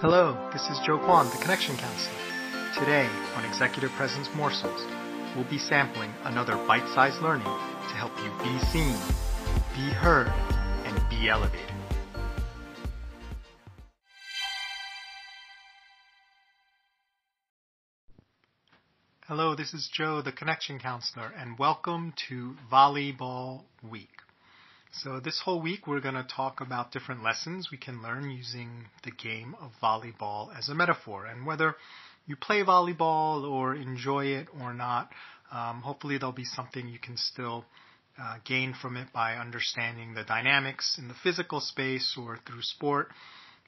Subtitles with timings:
[0.00, 2.14] Hello, this is Joe Kwan, the Connection Counselor.
[2.78, 4.86] Today on Executive Presence Morsels,
[5.34, 8.94] we'll be sampling another bite-sized learning to help you be seen,
[9.74, 10.28] be heard,
[10.84, 11.74] and be elevated.
[19.26, 24.10] Hello, this is Joe, the Connection Counselor, and welcome to Volleyball Week.
[25.04, 28.86] So this whole week we're going to talk about different lessons we can learn using
[29.04, 31.24] the game of volleyball as a metaphor.
[31.24, 31.76] And whether
[32.26, 35.10] you play volleyball or enjoy it or not,
[35.52, 37.64] um, hopefully there'll be something you can still
[38.20, 43.10] uh, gain from it by understanding the dynamics in the physical space or through sport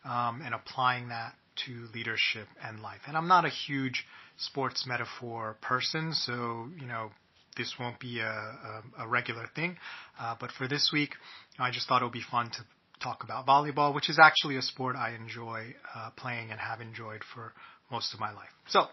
[0.05, 1.35] um, and applying that
[1.67, 3.03] to leadership and life.
[3.07, 4.05] And I'm not a huge
[4.37, 7.13] sports metaphor person, so you know
[7.61, 9.77] this won't be a, regular thing.
[10.19, 11.11] Uh, but for this week,
[11.59, 12.65] I just thought it would be fun to
[13.03, 17.23] talk about volleyball, which is actually a sport I enjoy uh, playing and have enjoyed
[17.35, 17.53] for
[17.91, 18.49] most of my life.
[18.69, 18.85] So,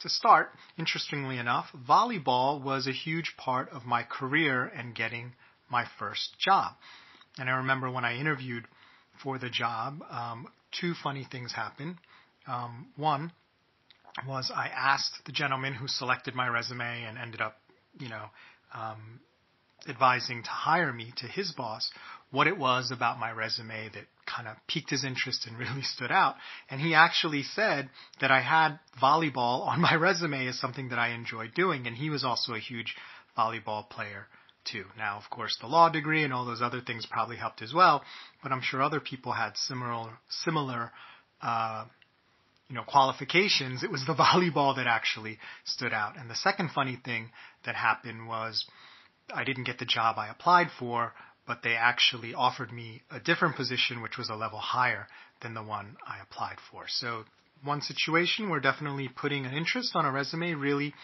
[0.00, 5.32] to start, interestingly enough, volleyball was a huge part of my career and getting
[5.70, 6.72] my first job.
[7.38, 8.64] And I remember when I interviewed
[9.22, 10.48] for the job, um,
[10.80, 11.96] two funny things happened.
[12.46, 13.32] Um, one
[14.26, 17.56] was I asked the gentleman who selected my resume and ended up
[17.98, 18.24] you know,
[18.74, 19.20] um,
[19.88, 21.90] advising to hire me to his boss
[22.30, 26.10] what it was about my resume that kind of piqued his interest and really stood
[26.10, 26.36] out.
[26.68, 27.88] And he actually said
[28.20, 31.86] that I had volleyball on my resume as something that I enjoyed doing.
[31.86, 32.94] And he was also a huge
[33.36, 34.26] volleyball player
[34.64, 34.84] too.
[34.96, 38.02] Now, of course, the law degree and all those other things probably helped as well,
[38.42, 40.92] but I'm sure other people had similar, similar,
[41.40, 41.86] uh,
[42.70, 46.16] you know, qualifications, it was the volleyball that actually stood out.
[46.16, 47.30] And the second funny thing
[47.66, 48.64] that happened was
[49.34, 51.12] I didn't get the job I applied for,
[51.46, 55.08] but they actually offered me a different position, which was a level higher
[55.42, 56.84] than the one I applied for.
[56.86, 57.24] So
[57.64, 60.94] one situation where definitely putting an interest on a resume really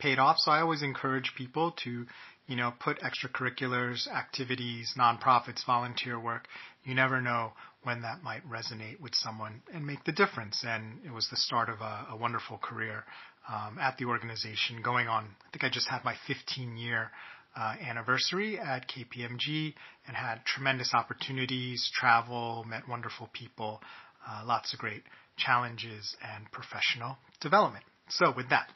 [0.00, 0.36] paid off.
[0.38, 2.06] So I always encourage people to,
[2.46, 6.48] you know, put extracurriculars, activities, nonprofits, volunteer work.
[6.84, 7.52] You never know
[7.84, 10.64] when that might resonate with someone and make the difference.
[10.66, 13.04] And it was the start of a, a wonderful career
[13.48, 15.24] um, at the organization, going on.
[15.24, 17.10] I think I just had my 15 year
[17.56, 19.74] uh, anniversary at KPMG
[20.06, 23.80] and had tremendous opportunities, travel, met wonderful people,
[24.28, 25.02] uh, lots of great
[25.36, 27.84] challenges and professional development.
[28.08, 28.68] So, with that,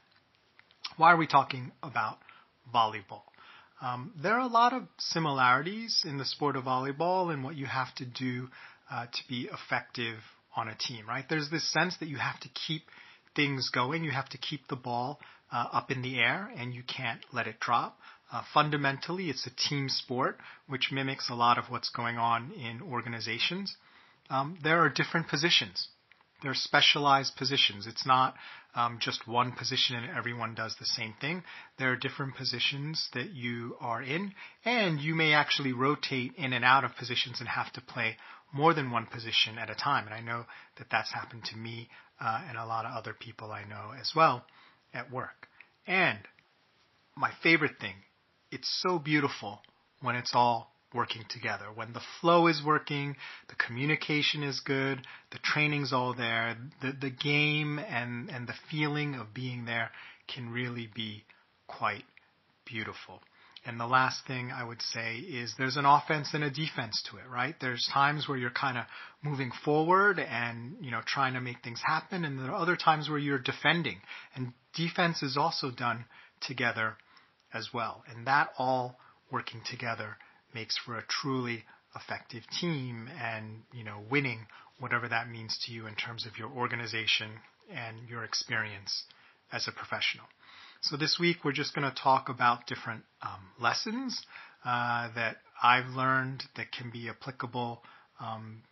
[0.96, 2.18] why are we talking about
[2.74, 3.22] volleyball?
[3.80, 7.66] Um, there are a lot of similarities in the sport of volleyball and what you
[7.66, 8.48] have to do
[8.90, 10.18] uh, to be effective
[10.54, 11.24] on a team, right?
[11.28, 12.82] There's this sense that you have to keep
[13.34, 15.20] things going, you have to keep the ball
[15.52, 17.98] uh, up in the air, and you can't let it drop.
[18.32, 22.80] Uh, fundamentally, it's a team sport, which mimics a lot of what's going on in
[22.82, 23.76] organizations.
[24.30, 25.88] Um, there are different positions.
[26.42, 27.86] There are specialized positions.
[27.86, 28.34] It's not
[28.74, 31.42] um, just one position and everyone does the same thing.
[31.78, 34.32] There are different positions that you are in,
[34.64, 38.16] and you may actually rotate in and out of positions and have to play
[38.52, 40.04] more than one position at a time.
[40.04, 40.44] And I know
[40.78, 41.88] that that's happened to me
[42.20, 44.44] uh, and a lot of other people I know as well
[44.92, 45.48] at work.
[45.86, 46.18] And
[47.16, 47.94] my favorite thing,
[48.50, 49.60] it's so beautiful
[50.00, 51.66] when it's all working together.
[51.74, 53.16] When the flow is working,
[53.48, 59.14] the communication is good, the training's all there, the, the game and, and the feeling
[59.14, 59.90] of being there
[60.32, 61.24] can really be
[61.66, 62.04] quite
[62.64, 63.20] beautiful.
[63.66, 67.16] And the last thing I would say is there's an offense and a defense to
[67.16, 67.56] it, right?
[67.60, 68.84] There's times where you're kind of
[69.22, 72.24] moving forward and, you know, trying to make things happen.
[72.24, 73.96] And there are other times where you're defending.
[74.36, 76.04] And defense is also done
[76.40, 76.96] together
[77.52, 78.04] as well.
[78.08, 78.98] And that all
[79.32, 80.16] working together
[80.56, 84.40] makes for a truly effective team and, you know, winning
[84.78, 87.28] whatever that means to you in terms of your organization
[87.70, 89.04] and your experience
[89.52, 90.26] as a professional.
[90.80, 94.24] So this week we're just going to talk about different um, lessons
[94.64, 97.82] uh, that I've learned that can be applicable
[98.20, 98.62] um,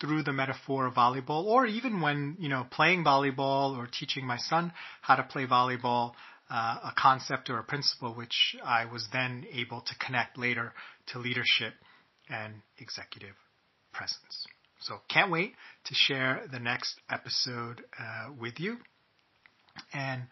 [0.00, 4.38] through the metaphor of volleyball, or even when you know playing volleyball or teaching my
[4.38, 6.12] son how to play volleyball.
[6.54, 10.74] Uh, a concept or a principle which I was then able to connect later
[11.06, 11.72] to leadership
[12.28, 13.34] and executive
[13.90, 14.46] presence.
[14.80, 15.54] So can't wait
[15.86, 18.76] to share the next episode uh, with you.
[19.94, 20.24] And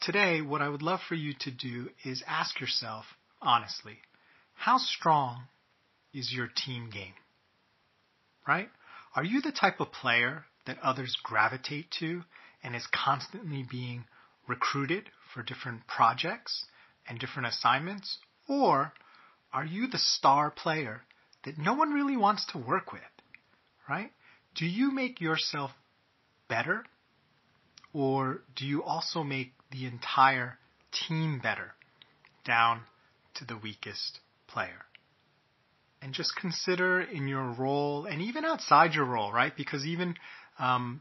[0.00, 3.04] today, what I would love for you to do is ask yourself
[3.42, 3.98] honestly,
[4.54, 5.48] how strong
[6.12, 7.14] is your team game?
[8.46, 8.68] Right?
[9.16, 12.22] Are you the type of player that others gravitate to
[12.62, 14.04] and is constantly being
[14.46, 15.04] recruited
[15.34, 16.64] for different projects
[17.06, 18.18] and different assignments?
[18.48, 18.92] Or
[19.52, 21.02] are you the star player
[21.44, 23.02] that no one really wants to work with?
[23.88, 24.12] Right?
[24.54, 25.72] Do you make yourself
[26.48, 26.84] better?
[27.92, 30.58] Or do you also make the entire
[30.92, 31.74] team better
[32.44, 32.82] down
[33.34, 34.86] to the weakest player?
[36.00, 39.56] And just consider in your role and even outside your role, right?
[39.56, 40.16] Because even
[40.58, 41.00] um,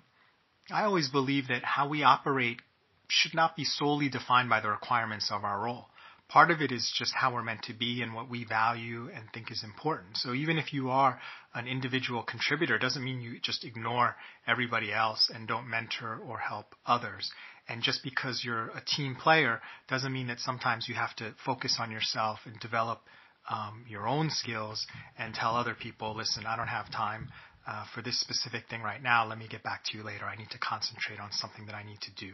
[0.72, 2.62] I always believe that how we operate
[3.08, 5.88] should not be solely defined by the requirements of our role.
[6.30, 9.26] Part of it is just how we're meant to be and what we value and
[9.32, 10.18] think is important.
[10.18, 11.20] So even if you are
[11.54, 14.16] an individual contributor, doesn't mean you just ignore
[14.48, 17.32] everybody else and don't mentor or help others.
[17.68, 21.78] And just because you're a team player doesn't mean that sometimes you have to focus
[21.80, 23.02] on yourself and develop
[23.50, 27.30] um, your own skills and tell other people, listen, I don't have time
[27.68, 29.28] uh, for this specific thing right now.
[29.28, 30.26] Let me get back to you later.
[30.26, 32.34] I need to concentrate on something that I need to do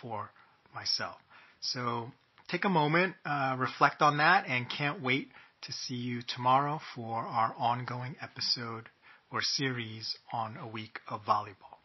[0.00, 0.30] for
[0.74, 1.16] myself.
[1.60, 2.10] So
[2.48, 5.28] take a moment, uh, reflect on that, and can't wait
[5.62, 8.88] to see you tomorrow for our ongoing episode
[9.30, 11.78] or series on a week of volleyball.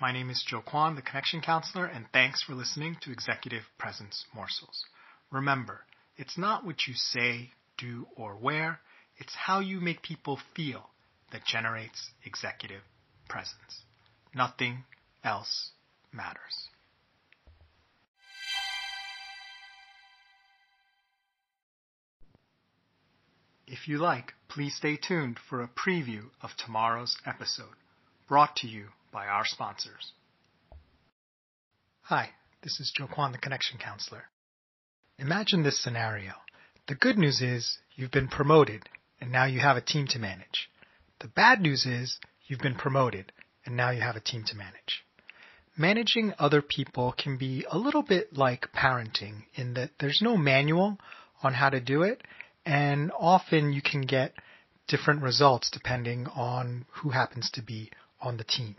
[0.00, 4.24] My name is Joe Kwan, the Connection Counselor, and thanks for listening to Executive Presence
[4.34, 4.84] Morsels.
[5.30, 5.82] Remember,
[6.16, 8.80] it's not what you say, do, or wear,
[9.18, 10.90] it's how you make people feel
[11.30, 12.82] that generates executive
[13.28, 13.84] presence.
[14.34, 14.84] Nothing
[15.22, 15.70] else
[16.12, 16.68] matters.
[23.72, 27.74] If you like, please stay tuned for a preview of tomorrow's episode,
[28.28, 30.12] brought to you by our sponsors.
[32.02, 32.32] Hi,
[32.62, 34.24] this is Joe Kwan, the Connection Counselor.
[35.18, 36.34] Imagine this scenario.
[36.86, 38.90] The good news is you've been promoted
[39.22, 40.68] and now you have a team to manage.
[41.20, 43.32] The bad news is you've been promoted
[43.64, 45.02] and now you have a team to manage.
[45.78, 50.98] Managing other people can be a little bit like parenting in that there's no manual
[51.42, 52.20] on how to do it
[52.64, 54.32] and often you can get
[54.88, 58.76] different results depending on who happens to be on the team.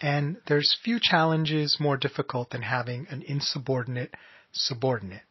[0.00, 4.14] And there's few challenges more difficult than having an insubordinate
[4.52, 5.22] subordinate.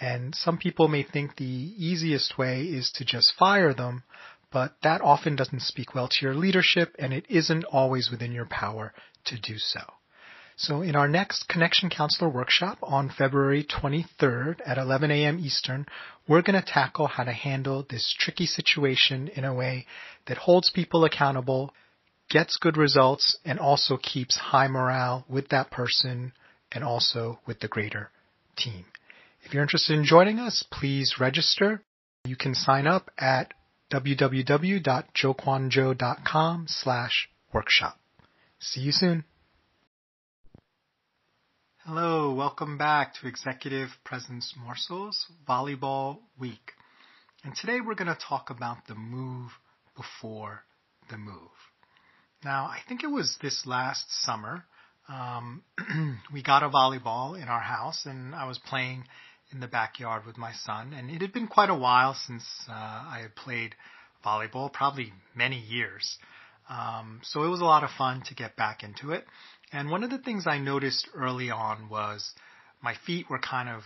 [0.00, 4.02] And some people may think the easiest way is to just fire them,
[4.50, 8.46] but that often doesn't speak well to your leadership and it isn't always within your
[8.46, 8.92] power
[9.26, 9.80] to do so.
[10.62, 15.38] So in our next Connection Counselor workshop on February 23rd at 11 a.m.
[15.38, 15.86] Eastern,
[16.28, 19.86] we're going to tackle how to handle this tricky situation in a way
[20.26, 21.72] that holds people accountable,
[22.28, 26.34] gets good results, and also keeps high morale with that person
[26.70, 28.10] and also with the greater
[28.58, 28.84] team.
[29.42, 31.82] If you're interested in joining us, please register.
[32.26, 33.54] You can sign up at
[33.90, 37.98] www.joekwonjoe.com slash workshop.
[38.58, 39.24] See you soon.
[41.92, 46.70] Hello, welcome back to Executive Presence Morsels Volleyball Week.
[47.42, 49.50] And today we're going to talk about the move
[49.96, 50.62] before
[51.10, 51.50] the move.
[52.44, 54.64] Now, I think it was this last summer,
[55.08, 55.64] um,
[56.32, 59.02] we got a volleyball in our house and I was playing
[59.52, 60.92] in the backyard with my son.
[60.92, 63.74] And it had been quite a while since uh, I had played
[64.24, 66.18] volleyball, probably many years.
[66.68, 69.24] Um, so it was a lot of fun to get back into it.
[69.72, 72.32] And one of the things I noticed early on was
[72.82, 73.82] my feet were kind of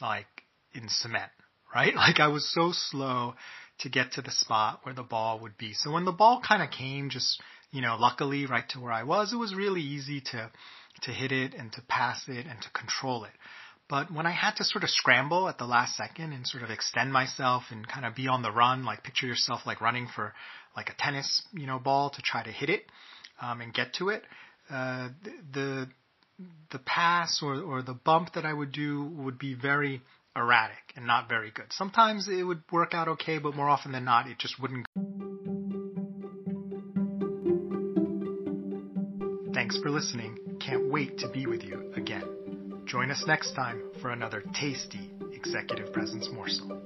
[0.00, 0.26] like
[0.74, 1.30] in cement,
[1.74, 1.94] right?
[1.96, 3.34] Like I was so slow
[3.80, 5.72] to get to the spot where the ball would be.
[5.74, 7.40] So when the ball kind of came just,
[7.70, 10.50] you know, luckily right to where I was, it was really easy to,
[11.02, 13.32] to hit it and to pass it and to control it.
[13.88, 16.70] But when I had to sort of scramble at the last second and sort of
[16.70, 20.32] extend myself and kind of be on the run, like picture yourself like running for
[20.76, 22.84] like a tennis, you know, ball to try to hit it
[23.40, 24.22] um, and get to it,
[24.70, 25.08] uh,
[25.52, 25.88] the
[26.70, 30.02] the pass or or the bump that I would do would be very
[30.34, 31.66] erratic and not very good.
[31.70, 34.86] Sometimes it would work out okay, but more often than not, it just wouldn't.
[39.54, 40.38] Thanks for listening.
[40.60, 42.82] Can't wait to be with you again.
[42.86, 46.80] Join us next time for another tasty executive presence morsel.